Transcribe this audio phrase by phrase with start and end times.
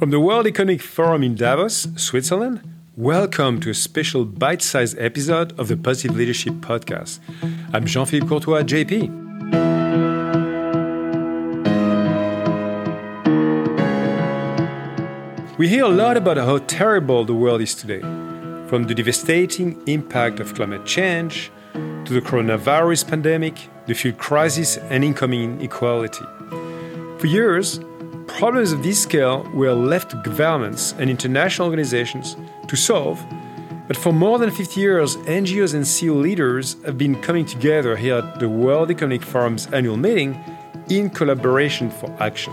[0.00, 2.62] From the World Economic Forum in Davos, Switzerland,
[2.96, 7.18] welcome to a special bite sized episode of the Positive Leadership Podcast.
[7.74, 9.10] I'm Jean Philippe Courtois, JP.
[15.58, 18.00] We hear a lot about how terrible the world is today,
[18.70, 25.04] from the devastating impact of climate change to the coronavirus pandemic, the food crisis, and
[25.04, 26.24] incoming inequality.
[27.18, 27.80] For years,
[28.38, 32.36] problems of this scale were left to governments and international organizations
[32.68, 33.24] to solve.
[33.86, 38.16] But for more than 50 years, NGOs and CEO leaders have been coming together here
[38.16, 40.38] at the World Economic Forum's annual meeting
[40.88, 42.52] in collaboration for action.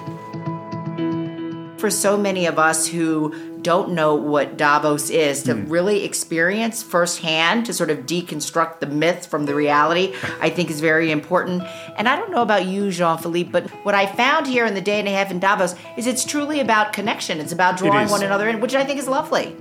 [1.78, 5.70] For so many of us who don't know what Davos is, to mm.
[5.70, 10.80] really experience firsthand, to sort of deconstruct the myth from the reality, I think is
[10.80, 11.64] very important.
[11.98, 14.80] And I don't know about you, Jean Philippe, but what I found here in the
[14.80, 17.42] day and a half in Davos is it's truly about connection.
[17.42, 19.54] It's about drawing it one another in, which I think is lovely.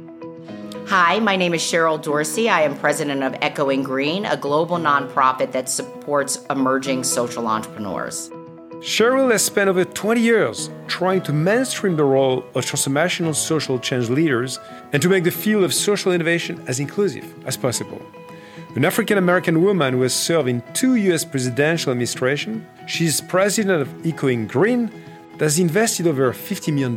[0.86, 2.48] Hi, my name is Cheryl Dorsey.
[2.48, 8.30] I am president of Echoing Green, a global nonprofit that supports emerging social entrepreneurs.
[8.80, 14.10] Cheryl has spent over 20 years trying to mainstream the role of transformational social change
[14.10, 14.60] leaders
[14.92, 18.00] and to make the field of social innovation as inclusive as possible.
[18.74, 23.80] An African American woman who has served in two US presidential administrations, she is president
[23.80, 24.90] of Echoing Green
[25.38, 26.94] that has invested over $50 million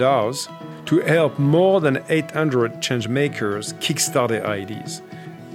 [0.86, 5.02] to help more than 800 change makers kickstart their ideas.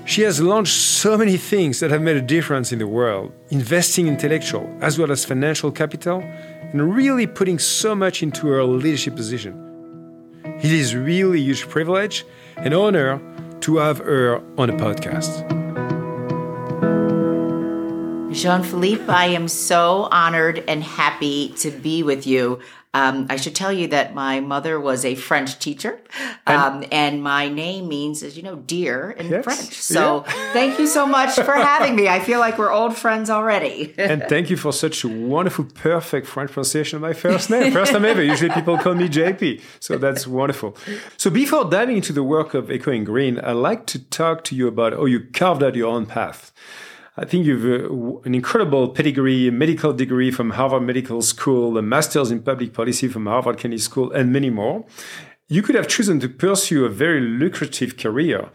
[0.06, 4.06] She has launched so many things that have made a difference in the world, investing
[4.06, 9.54] intellectual as well as financial capital, and really putting so much into her leadership position.
[10.44, 12.26] It is really a huge privilege
[12.58, 13.18] and honor
[13.60, 15.32] to have her on the podcast.
[18.34, 22.58] Jean Philippe, I am so honored and happy to be with you.
[22.94, 26.00] Um, I should tell you that my mother was a French teacher,
[26.46, 29.74] um, and, and, my name means, as you know, dear in yes, French.
[29.74, 30.52] So yeah.
[30.52, 32.06] thank you so much for having me.
[32.06, 33.92] I feel like we're old friends already.
[33.98, 37.72] and thank you for such a wonderful, perfect French pronunciation of my first name.
[37.72, 38.22] First time ever.
[38.22, 39.60] Usually people call me JP.
[39.80, 40.76] So that's wonderful.
[41.16, 44.68] So before diving into the work of Echoing Green, I'd like to talk to you
[44.68, 46.52] about how you carved out your own path.
[47.16, 51.82] I think you've uh, an incredible pedigree, a medical degree from Harvard Medical School, a
[51.82, 54.84] master's in public policy from Harvard Kennedy School, and many more.
[55.46, 58.48] You could have chosen to pursue a very lucrative career,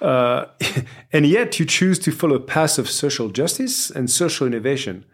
[0.00, 0.44] uh,
[1.12, 5.04] and yet you choose to follow a path of social justice and social innovation.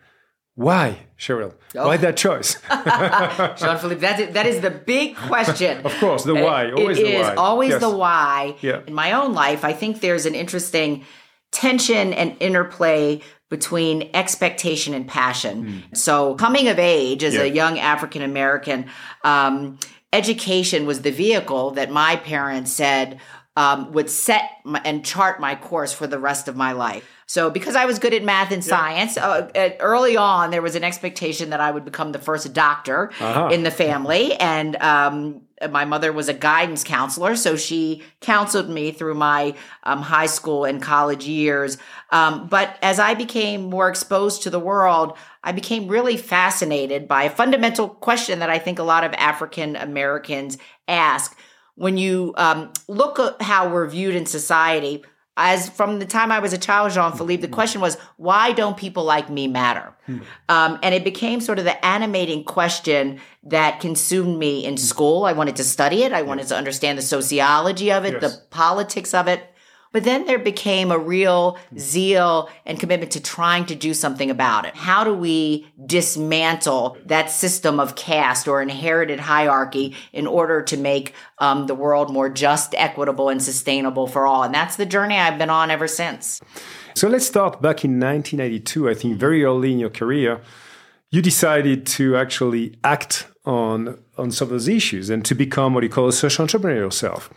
[0.57, 1.55] Why, Cheryl?
[1.75, 1.87] Oh.
[1.87, 2.61] Why that choice?
[2.69, 5.81] Jean Philippe, that is, that is the big question.
[5.87, 6.71] of course, the why.
[6.71, 7.35] Always it the is why.
[7.37, 7.81] always yes.
[7.81, 8.57] the why.
[8.61, 8.83] Yeah.
[8.87, 11.07] In my own life, I think there's an interesting
[11.53, 15.83] tension and interplay between expectation and passion.
[15.91, 15.97] Mm.
[15.97, 17.43] So, coming of age as yeah.
[17.43, 18.87] a young African American,
[19.25, 19.79] um,
[20.13, 23.21] education was the vehicle that my parents said
[23.57, 27.09] um, would set my, and chart my course for the rest of my life.
[27.27, 29.51] So, because I was good at math and science, uh,
[29.81, 33.51] early on there was an expectation that I would become the first doctor uh-huh.
[33.53, 38.93] in the family, and um, my mother was a guidance counselor, so she counseled me
[38.93, 39.55] through my
[39.85, 41.77] um, high school and college years.
[42.11, 47.25] Um, but as I became more exposed to the world, I became really fascinated by
[47.25, 50.57] a fundamental question that I think a lot of African Americans
[50.89, 51.37] ask.
[51.75, 55.03] When you um, look at how we're viewed in society,
[55.41, 57.55] as from the time I was a child, Jean Philippe, the mm-hmm.
[57.55, 59.95] question was, why don't people like me matter?
[60.07, 60.19] Hmm.
[60.49, 64.79] Um, and it became sort of the animating question that consumed me in hmm.
[64.79, 65.25] school.
[65.25, 66.13] I wanted to study it.
[66.13, 68.23] I wanted to understand the sociology of it, yes.
[68.23, 69.50] the politics of it.
[69.93, 74.65] But then there became a real zeal and commitment to trying to do something about
[74.65, 74.77] it.
[74.77, 81.15] How do we dismantle that system of caste or inherited hierarchy in order to make
[81.39, 84.45] um, the world more just, equitable, and sustainable for all?
[84.45, 86.41] And that's the journey I've been on ever since.
[86.95, 90.41] So let's start back in 1992, I think very early in your career.
[91.11, 95.83] You decided to actually act on, on some of those issues and to become what
[95.83, 97.31] you call a social entrepreneur yourself.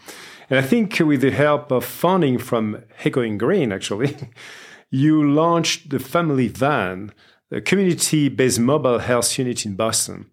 [0.54, 4.16] And I think with the help of funding from Echoing Green, actually,
[4.92, 7.12] you launched the Family Van,
[7.50, 10.30] a community based mobile health unit in Boston.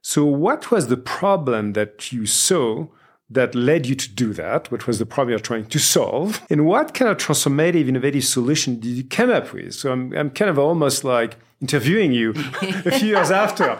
[0.00, 2.86] So, what was the problem that you saw
[3.28, 4.70] that led you to do that?
[4.70, 6.40] What was the problem you're trying to solve?
[6.48, 9.74] And what kind of transformative, innovative solution did you come up with?
[9.74, 13.76] So, I'm, I'm kind of almost like interviewing you a few years after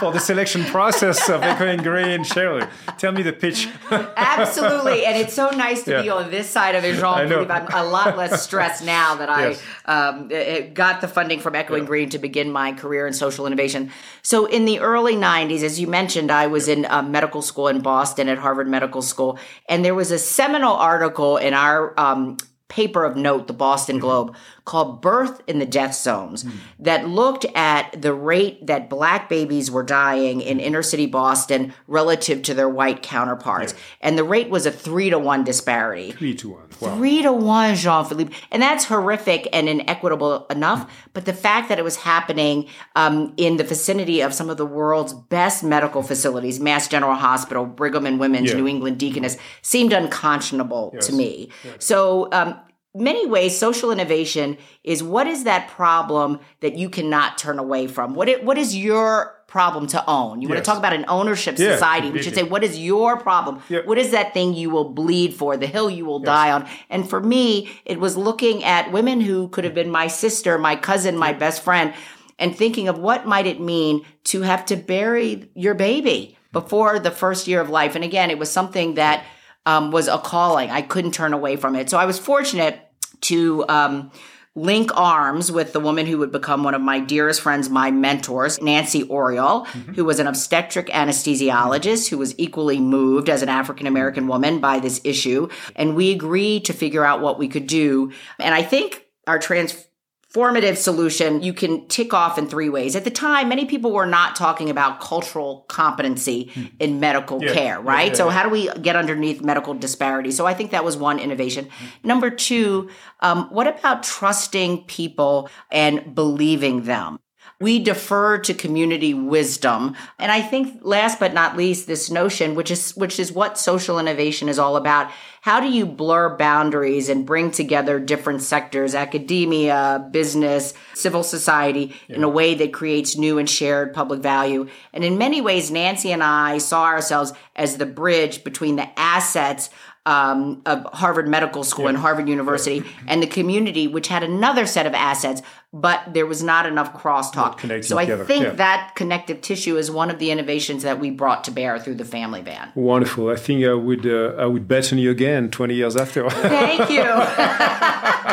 [0.00, 2.24] for the selection process of Echoing Green.
[2.24, 2.68] Cheryl,
[2.98, 3.68] tell me the pitch.
[3.90, 5.04] Absolutely.
[5.04, 6.02] And it's so nice to yeah.
[6.02, 7.32] be on this side of it, Jean.
[7.50, 9.62] I'm a lot less stressed now that yes.
[9.84, 10.28] I um,
[10.74, 11.88] got the funding from Echoing yeah.
[11.88, 13.90] Green to begin my career in social innovation.
[14.22, 17.80] So in the early 90s, as you mentioned, I was in uh, medical school in
[17.80, 19.38] Boston at Harvard Medical School.
[19.68, 22.38] And there was a seminal article in our um,
[22.70, 24.06] paper of note, the Boston mm-hmm.
[24.06, 26.52] Globe, called Birth in the Death Zones, mm.
[26.78, 32.42] that looked at the rate that black babies were dying in inner city Boston relative
[32.42, 33.72] to their white counterparts.
[33.72, 33.78] Yeah.
[34.02, 36.12] And the rate was a three to one disparity.
[36.12, 36.68] Three to one.
[36.80, 36.96] Wow.
[36.96, 38.34] Three to one, Jean Philippe.
[38.52, 40.86] And that's horrific and inequitable enough.
[40.86, 40.90] Mm.
[41.12, 44.66] But the fact that it was happening um, in the vicinity of some of the
[44.66, 48.56] world's best medical facilities, Mass General Hospital, Brigham and Women's, yeah.
[48.56, 51.08] New England Deaconess, seemed unconscionable yes.
[51.08, 51.50] to me.
[51.80, 52.59] So, um,
[52.94, 58.14] many ways social innovation is what is that problem that you cannot turn away from?
[58.14, 60.40] What it, what is your problem to own?
[60.40, 60.54] You yes.
[60.54, 62.10] want to talk about an ownership yeah, society.
[62.10, 63.62] We should say what is your problem?
[63.68, 63.80] Yeah.
[63.84, 66.26] what is that thing you will bleed for the hill you will yes.
[66.26, 66.68] die on?
[66.88, 70.76] And for me it was looking at women who could have been my sister my
[70.76, 71.94] cousin my best friend
[72.38, 77.10] and thinking of what might it mean to have to bury your baby before the
[77.10, 77.94] first year of life.
[77.94, 79.24] And again it was something that
[79.66, 80.70] um, was a calling.
[80.70, 81.90] I couldn't turn away from it.
[81.90, 82.80] So I was fortunate
[83.22, 84.10] to um,
[84.54, 88.60] link arms with the woman who would become one of my dearest friends, my mentors,
[88.60, 89.92] Nancy Oriol, mm-hmm.
[89.94, 94.80] who was an obstetric anesthesiologist who was equally moved as an African American woman by
[94.80, 95.48] this issue.
[95.76, 98.12] And we agreed to figure out what we could do.
[98.38, 99.86] And I think our trans
[100.30, 102.94] formative solution you can tick off in three ways.
[102.94, 107.52] At the time, many people were not talking about cultural competency in medical yeah.
[107.52, 108.04] care, right?
[108.04, 110.30] Yeah, yeah, so, how do we get underneath medical disparity?
[110.30, 111.68] So, I think that was one innovation.
[112.04, 112.90] Number two,
[113.20, 117.18] um, what about trusting people and believing them?
[117.60, 119.94] We defer to community wisdom.
[120.18, 123.98] And I think last but not least, this notion, which is, which is what social
[123.98, 125.10] innovation is all about.
[125.42, 132.16] How do you blur boundaries and bring together different sectors, academia, business, civil society yeah.
[132.16, 134.68] in a way that creates new and shared public value?
[134.94, 139.68] And in many ways, Nancy and I saw ourselves as the bridge between the assets
[140.06, 141.90] um, of Harvard Medical School yeah.
[141.90, 142.84] and Harvard University, yeah.
[143.06, 145.42] and the community, which had another set of assets,
[145.72, 147.84] but there was not enough crosstalk.
[147.84, 148.24] So I together.
[148.24, 148.50] think yeah.
[148.52, 152.04] that connective tissue is one of the innovations that we brought to bear through the
[152.04, 152.72] Family Van.
[152.74, 153.30] Wonderful.
[153.30, 156.28] I think I would uh, I would bet on you again twenty years after.
[156.30, 157.04] Thank you.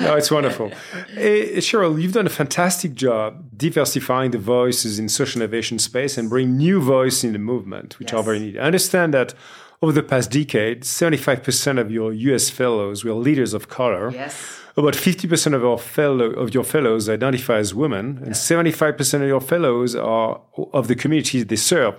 [0.00, 0.70] no, it's wonderful.
[1.14, 6.28] Hey, Cheryl, you've done a fantastic job diversifying the voices in social innovation space and
[6.28, 8.18] bring new voice in the movement, which yes.
[8.18, 8.60] are very needed.
[8.60, 9.34] I understand that
[9.82, 14.10] over the past decade, 75% of your US fellows were leaders of color.
[14.10, 14.58] Yes.
[14.76, 19.40] About 50% of, our fellow, of your fellows identify as women, and 75% of your
[19.40, 20.40] fellows are
[20.72, 21.94] of the communities they serve.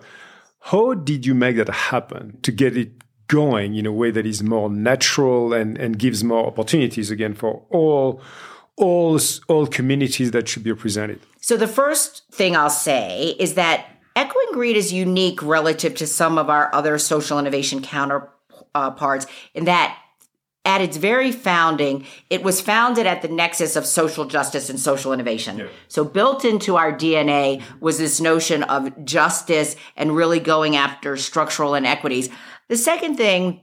[0.61, 2.91] How did you make that happen to get it
[3.27, 7.65] going in a way that is more natural and, and gives more opportunities again for
[7.69, 8.21] all
[8.77, 11.19] all all communities that should be represented?
[11.39, 16.37] So the first thing I'll say is that Echoing Green is unique relative to some
[16.37, 19.97] of our other social innovation counterparts uh, in that
[20.63, 25.11] at its very founding, it was founded at the nexus of social justice and social
[25.11, 25.57] innovation.
[25.57, 25.67] Yeah.
[25.87, 31.73] So built into our DNA was this notion of justice and really going after structural
[31.73, 32.29] inequities.
[32.67, 33.61] The second thing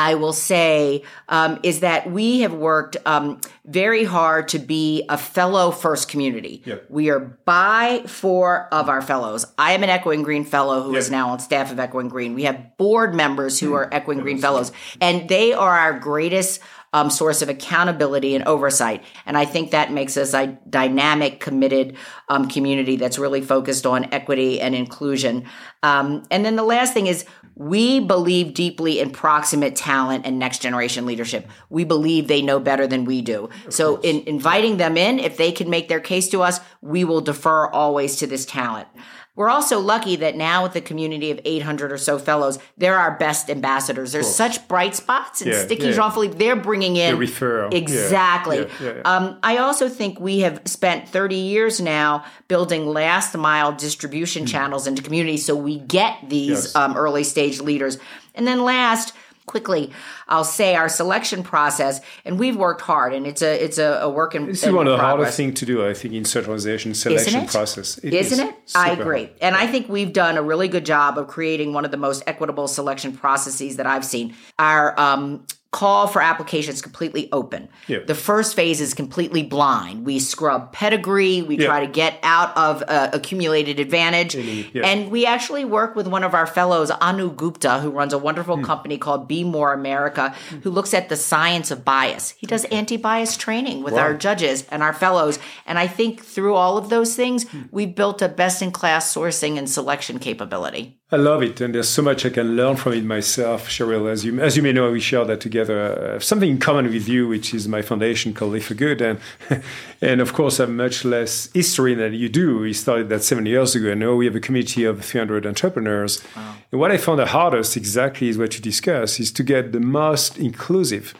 [0.00, 5.18] I will say um, is that we have worked um, very hard to be a
[5.18, 6.62] fellow first community.
[6.88, 9.44] We are by four of our fellows.
[9.58, 12.32] I am an Echoing Green fellow who is now on staff of Echoing Green.
[12.32, 13.74] We have board members who mm.
[13.74, 16.60] are Echoing Green fellows, and they are our greatest
[16.92, 19.04] um, source of accountability and oversight.
[19.26, 21.96] And I think that makes us a dynamic, committed
[22.28, 25.44] um, community that's really focused on equity and inclusion.
[25.82, 30.62] Um, and then the last thing is we believe deeply in proximate talent and next
[30.62, 31.46] generation leadership.
[31.68, 33.50] We believe they know better than we do.
[33.66, 34.06] Of so, course.
[34.06, 37.68] in inviting them in, if they can make their case to us, we will defer
[37.70, 38.88] always to this talent.
[39.36, 43.16] We're also lucky that now with the community of 800 or so fellows, they're our
[43.16, 44.12] best ambassadors.
[44.12, 45.92] There's such bright spots and yeah, sticky yeah.
[45.92, 46.36] Jean Philippe.
[46.36, 47.72] They're bringing in the referral.
[47.72, 48.68] Exactly.
[48.82, 54.44] Yeah, um, I also think we have spent 30 years now building last mile distribution
[54.44, 54.48] mm.
[54.48, 56.76] channels into communities so we get these yes.
[56.76, 57.98] um, early stage leaders.
[58.34, 59.14] And then last,
[59.50, 59.90] quickly
[60.28, 64.08] i'll say our selection process and we've worked hard and it's a it's a, a
[64.08, 66.94] work in this is one of the hardest things to do i think in centralization
[66.94, 67.98] selection Isn't process.
[67.98, 68.54] Isn't is it?
[68.76, 69.24] I agree.
[69.24, 69.36] hard.
[69.40, 72.22] and i think we've done a really good job of creating one of the most
[72.28, 74.34] equitable selection processes that i've seen.
[74.58, 77.68] Our um, call for applications completely open.
[77.86, 78.00] Yeah.
[78.04, 80.04] The first phase is completely blind.
[80.04, 81.42] We scrub pedigree.
[81.42, 81.66] We yeah.
[81.66, 84.34] try to get out of uh, accumulated advantage.
[84.34, 84.84] Yeah.
[84.84, 88.56] And we actually work with one of our fellows, Anu Gupta, who runs a wonderful
[88.56, 88.64] mm.
[88.64, 92.30] company called Be More America, who looks at the science of bias.
[92.30, 94.00] He does anti bias training with wow.
[94.00, 95.38] our judges and our fellows.
[95.66, 97.68] And I think through all of those things, mm.
[97.70, 100.99] we've built a best in class sourcing and selection capability.
[101.12, 104.08] I love it, and there's so much I can learn from it myself, Cheryl.
[104.08, 106.14] As you as you may know, we share that together.
[106.14, 109.18] Uh, something in common with you, which is my foundation called Live for Good, and
[110.00, 112.60] and of course, I'm much less history than you do.
[112.60, 116.22] We started that seven years ago, and now we have a community of 300 entrepreneurs.
[116.36, 116.54] Wow.
[116.70, 119.80] And what I found the hardest, exactly, is what you discuss, is to get the
[119.80, 121.14] most inclusive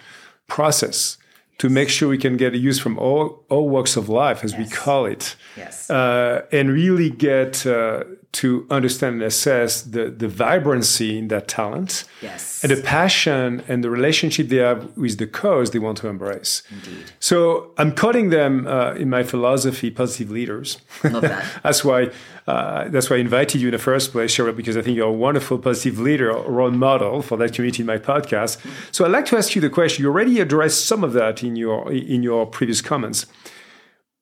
[0.46, 1.18] process
[1.58, 4.52] to make sure we can get a use from all, all walks of life, as
[4.52, 4.60] yes.
[4.60, 5.90] we call it, yes.
[5.90, 12.04] uh, and really get uh, to understand and assess the, the vibrancy in that talent
[12.22, 12.62] yes.
[12.62, 16.62] and the passion and the relationship they have with the cause they want to embrace.
[16.70, 17.12] Indeed.
[17.18, 20.78] So I'm calling them uh, in my philosophy positive leaders.
[21.02, 21.44] Love that.
[21.64, 22.10] that's why
[22.46, 25.08] uh, that's why I invited you in the first place, Cheryl, because I think you're
[25.08, 28.58] a wonderful positive leader, role model for that community in my podcast.
[28.92, 30.02] So I'd like to ask you the question.
[30.02, 33.26] You already addressed some of that in your in your previous comments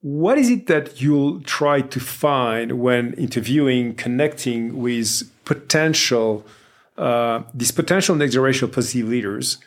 [0.01, 6.47] what is it that you'll try to find when interviewing, connecting with potential,
[6.97, 9.59] uh, these potential next generation positive leaders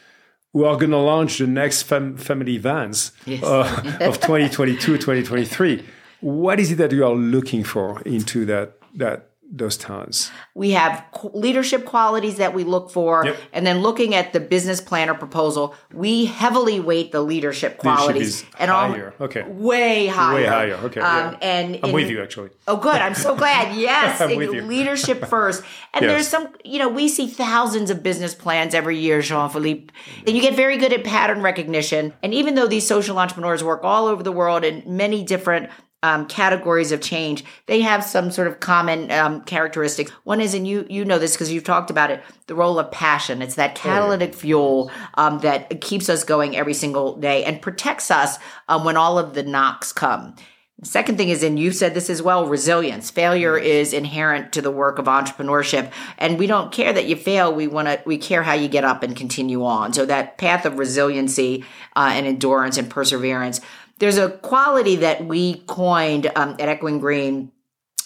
[0.54, 3.44] who are going to launch the next fam- family vans yes.
[3.44, 5.84] uh, of 2022, 2023?
[6.22, 10.32] What is it that you are looking for into that that those towns?
[10.56, 11.04] We have
[11.34, 13.38] leadership qualities that we look for, yep.
[13.54, 18.56] and then looking at the business planner proposal, we heavily weight the leadership qualities leadership
[18.60, 19.14] and higher.
[19.20, 20.76] All, okay, way higher, way higher.
[20.76, 21.38] Okay, um, yeah.
[21.42, 22.50] and I'm in, with you actually.
[22.68, 22.96] Oh, good.
[22.96, 23.76] I'm so glad.
[23.82, 24.62] Yes, I'm with you.
[24.62, 25.64] leadership first.
[25.94, 26.12] And yes.
[26.12, 29.92] there's some, you know, we see thousands of business plans every year, Jean Philippe,
[30.26, 32.14] and you get very good at pattern recognition.
[32.22, 35.70] And even though these social entrepreneurs work all over the world in many different
[36.04, 40.12] um, categories of change, they have some sort of common um, characteristics.
[40.24, 42.92] One is, and you you know this because you've talked about it, the role of
[42.92, 43.42] passion.
[43.42, 48.38] It's that catalytic fuel um, that keeps us going every single day and protects us
[48.68, 50.36] um, when all of the knocks come.
[50.82, 53.12] The second thing is, and you said this as well, resilience.
[53.12, 57.54] Failure is inherent to the work of entrepreneurship, and we don't care that you fail.
[57.54, 59.94] We want to, we care how you get up and continue on.
[59.94, 61.66] So that path of resiliency
[61.96, 63.62] uh, and endurance and perseverance
[64.02, 67.52] there's a quality that we coined um, at Echoing Green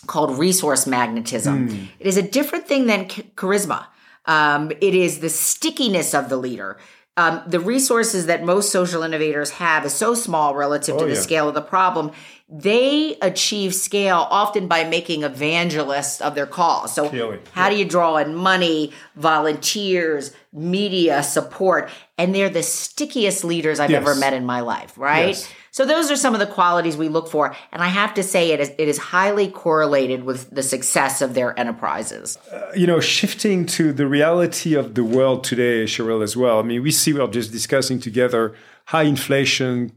[0.07, 1.69] called resource magnetism.
[1.69, 1.87] Mm.
[1.99, 3.85] It is a different thing than charisma.
[4.25, 6.77] Um, it is the stickiness of the leader.
[7.15, 11.13] Um, the resources that most social innovators have is so small relative oh, to the
[11.13, 11.19] yeah.
[11.21, 12.11] scale of the problem.
[12.47, 16.93] They achieve scale often by making evangelists of their cause.
[16.93, 17.09] So,
[17.53, 17.69] how yeah.
[17.71, 21.89] do you draw in money, volunteers, media support?
[22.19, 24.01] And they're the stickiest leaders I've yes.
[24.01, 25.29] ever met in my life, right?
[25.29, 25.51] Yes.
[25.75, 27.53] So those are some of the qualities we look for.
[27.73, 31.33] And I have to say it is, it is highly correlated with the success of
[31.33, 32.37] their enterprises.
[32.49, 36.59] Uh, you know, shifting to the reality of the world today, Cheryl, as well.
[36.59, 39.91] I mean, we see we're just discussing together high inflation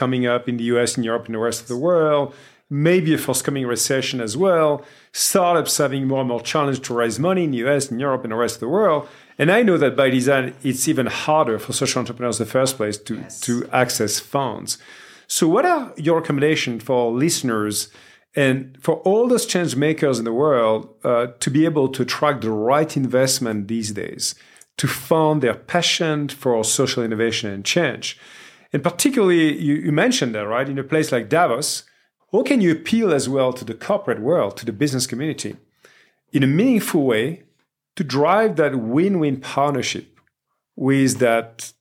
[0.00, 2.34] coming up in the US and Europe and the rest of the world,
[2.70, 7.44] maybe a forthcoming recession as well, startups having more and more challenge to raise money
[7.44, 9.06] in the US and Europe and the rest of the world.
[9.40, 12.78] And I know that by design, it's even harder for social entrepreneurs in the first
[12.78, 13.40] place to, yes.
[13.40, 13.52] to
[13.82, 14.78] access funds.
[15.26, 17.88] So, what are your recommendations for listeners
[18.34, 22.40] and for all those change makers in the world uh, to be able to attract
[22.40, 24.34] the right investment these days
[24.78, 28.18] to fund their passion for social innovation and change?
[28.72, 30.68] And particularly, you, you mentioned that, right?
[30.68, 31.84] In a place like Davos,
[32.32, 35.56] how can you appeal as well to the corporate world, to the business community,
[36.32, 37.42] in a meaningful way
[37.96, 40.20] to drive that win win partnership
[40.76, 41.72] with that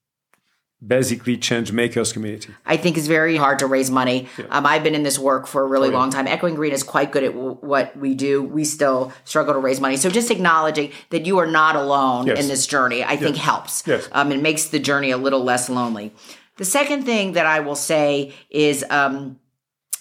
[0.85, 4.45] basically change makers community i think it's very hard to raise money yeah.
[4.49, 6.83] um, i've been in this work for a really oh, long time echoing green is
[6.83, 10.31] quite good at w- what we do we still struggle to raise money so just
[10.31, 12.39] acknowledging that you are not alone yes.
[12.39, 13.21] in this journey i yes.
[13.21, 14.07] think helps yes.
[14.13, 16.13] um, it makes the journey a little less lonely
[16.59, 19.39] the second thing that i will say is um,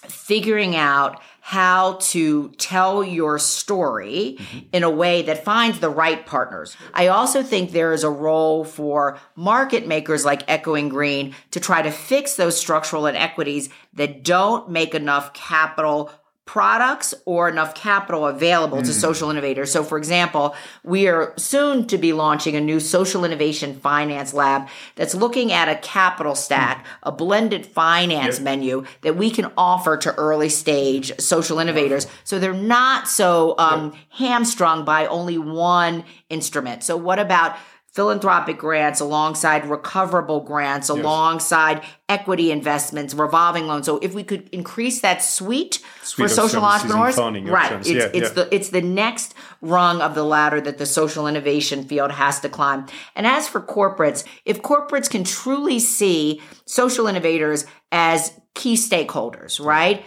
[0.07, 4.59] figuring out how to tell your story mm-hmm.
[4.71, 6.77] in a way that finds the right partners.
[6.93, 11.81] I also think there is a role for market makers like Echoing Green to try
[11.81, 16.11] to fix those structural inequities that don't make enough capital
[16.49, 18.83] products or enough capital available mm.
[18.83, 19.71] to social innovators.
[19.71, 24.67] So, for example, we are soon to be launching a new social innovation finance lab
[24.95, 26.89] that's looking at a capital stack, mm.
[27.03, 28.43] a blended finance yep.
[28.43, 32.07] menu that we can offer to early stage social innovators.
[32.23, 34.01] So they're not so um, yep.
[34.09, 36.83] hamstrung by only one instrument.
[36.83, 37.57] So, what about
[37.99, 40.97] philanthropic grants alongside recoverable grants, yes.
[40.97, 43.85] alongside equity investments, revolving loans.
[43.85, 47.73] So if we could increase that suite, suite for social entrepreneurs, right?
[47.73, 48.29] It's, yeah, it's yeah.
[48.29, 52.47] the it's the next rung of the ladder that the social innovation field has to
[52.47, 52.85] climb.
[53.17, 60.05] And as for corporates, if corporates can truly see social innovators as key stakeholders, right?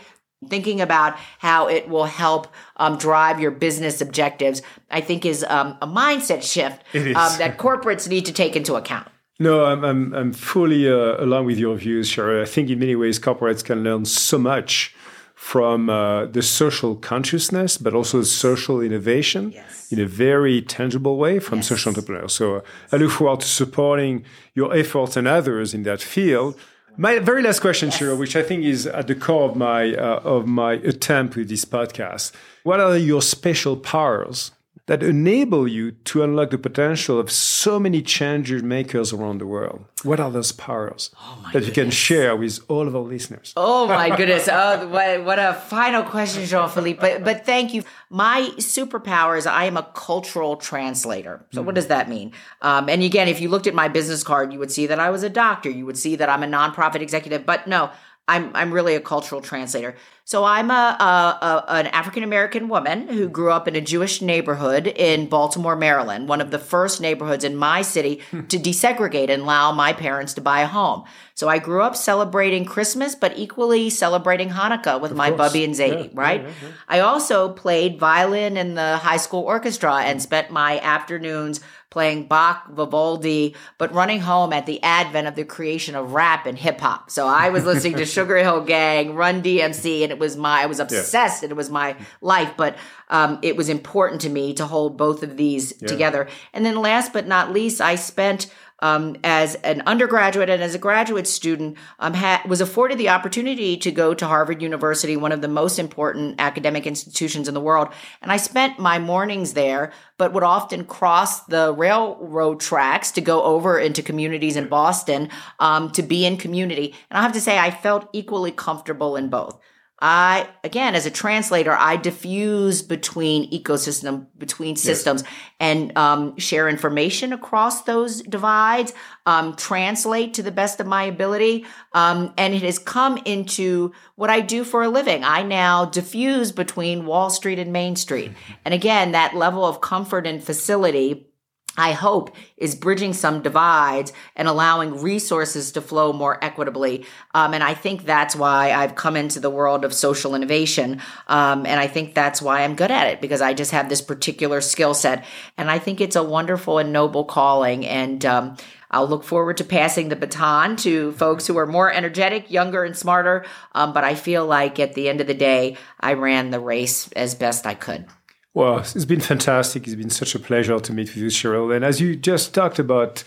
[0.49, 5.77] Thinking about how it will help um, drive your business objectives, I think is um,
[5.81, 9.09] a mindset shift um, that corporates need to take into account.
[9.39, 12.43] No, I'm, I'm, I'm fully uh, along with your views, Cheryl.
[12.43, 14.95] I think in many ways corporates can learn so much
[15.35, 19.91] from uh, the social consciousness, but also social innovation yes.
[19.91, 21.69] in a very tangible way from yes.
[21.69, 22.33] social entrepreneurs.
[22.33, 22.61] So uh,
[22.93, 26.57] I look forward to supporting your efforts and others in that field
[26.97, 27.99] my very last question, yes.
[27.99, 31.49] Cheryl, which I think is at the core of my uh, of my attempt with
[31.49, 32.33] this podcast.
[32.63, 34.53] What are your special powers
[34.87, 39.85] that enable you to unlock the potential of so many change makers around the world?
[40.03, 41.69] What are those powers oh that goodness.
[41.69, 43.53] you can share with all of our listeners?
[43.57, 44.49] Oh my goodness!
[44.51, 47.01] oh, what, what a final question, Jean Philippe.
[47.01, 47.85] But but thank you.
[48.11, 51.47] My superpower is I am a cultural translator.
[51.53, 51.65] So mm.
[51.65, 52.33] what does that mean?
[52.61, 55.11] Um, and again, if you looked at my business card, you would see that I
[55.11, 55.71] was a doctor.
[55.71, 57.47] You would see that I'm a nonprofit executive.
[57.47, 57.91] But no,
[58.29, 59.97] I'm I'm really a cultural translator.
[60.25, 64.23] So I'm a, a, a an African American woman who grew up in a Jewish
[64.23, 68.47] neighborhood in Baltimore, Maryland, one of the first neighborhoods in my city hmm.
[68.47, 71.03] to desegregate and allow my parents to buy a home.
[71.35, 75.39] So I grew up celebrating Christmas, but equally celebrating Hanukkah with of my course.
[75.39, 76.43] Bubby and Zadie, yeah, right?
[76.43, 81.61] Yeah, yeah, I also played violin in the high school orchestra and spent my afternoons
[81.93, 86.57] playing Bach, Vivaldi, but running home at the advent of the creation of rap and
[86.57, 87.11] hip hop.
[87.11, 90.81] So I was listening to Sugarhill Gang, Run DMC, and it was my, I was
[90.81, 91.47] obsessed yeah.
[91.47, 92.79] and it was my life, but
[93.11, 95.89] um, it was important to me to hold both of these yeah.
[95.89, 96.29] together.
[96.55, 98.51] And then last but not least, I spent
[98.83, 103.77] um, as an undergraduate and as a graduate student, um, ha- was afforded the opportunity
[103.79, 107.89] to go to Harvard University, one of the most important academic institutions in the world.
[108.21, 113.43] And I spent my mornings there, but would often cross the railroad tracks to go
[113.45, 116.95] over into communities in Boston um, to be in community.
[117.09, 119.59] And I have to say, I felt equally comfortable in both.
[120.05, 125.33] I, again, as a translator, I diffuse between ecosystem, between systems yes.
[125.61, 128.93] and um, share information across those divides,
[129.27, 131.67] um, translate to the best of my ability.
[131.93, 135.23] Um, and it has come into what I do for a living.
[135.23, 138.33] I now diffuse between Wall Street and Main Street.
[138.65, 141.32] And again, that level of comfort and facility
[141.77, 147.07] I hope is bridging some divides and allowing resources to flow more equitably.
[147.35, 151.01] Um, and I think that's why I've come into the world of social innovation.
[151.29, 154.03] Um, and I think that's why I'm good at it because I just have this
[154.03, 155.25] particular skill set.
[155.57, 157.87] And I think it's a wonderful and noble calling.
[157.87, 158.57] And um,
[158.91, 162.95] I'll look forward to passing the baton to folks who are more energetic, younger, and
[162.95, 163.47] smarter.
[163.75, 167.11] Um, but I feel like at the end of the day, I ran the race
[167.13, 168.07] as best I could.
[168.55, 169.87] Well, it's been fantastic.
[169.87, 171.75] It's been such a pleasure to meet with you, Cheryl.
[171.75, 173.25] And as you just talked about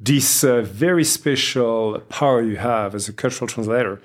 [0.00, 4.00] this uh, very special power you have as a cultural translator,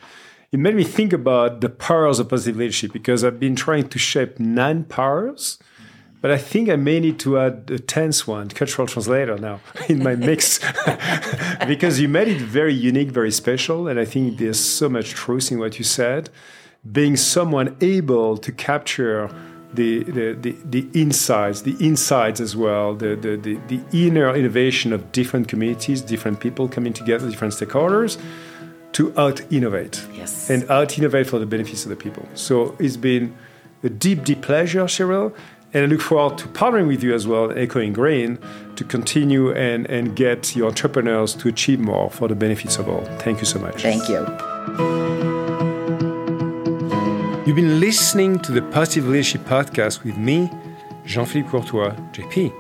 [0.52, 3.98] it made me think about the powers of positive leadership because I've been trying to
[3.98, 5.58] shape nine powers,
[6.22, 10.04] but I think I may need to add a tenth one, cultural translator, now in
[10.04, 10.60] my mix
[11.68, 13.88] because you made it very unique, very special.
[13.88, 16.30] And I think there's so much truth in what you said.
[16.92, 19.32] Being someone able to capture
[19.74, 24.94] the, the, the, the insights, the insights as well, the, the, the, the inner innovation
[24.94, 28.22] of different communities, different people coming together, different stakeholders
[28.94, 30.50] to out innovate yes.
[30.50, 32.28] and out innovate for the benefits of the people.
[32.36, 33.36] So it's been
[33.84, 35.34] a deep, deep pleasure, Cheryl.
[35.74, 38.38] And I look forward to partnering with you as well, Echoing Green,
[38.76, 43.06] to continue and, and get your entrepreneurs to achieve more for the benefits of all.
[43.20, 43.82] Thank you so much.
[43.82, 45.01] Thank you.
[47.44, 50.48] You've been listening to the Positive Leadership Podcast with me,
[51.06, 52.54] Jean Philippe Courtois, JP.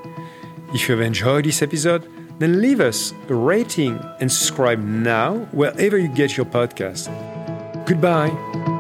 [0.74, 6.00] If you have enjoyed this episode, then leave us a rating and subscribe now wherever
[6.00, 7.10] you get your podcast.
[7.86, 8.70] Goodbye.